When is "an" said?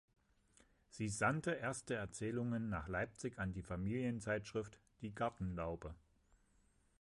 3.37-3.53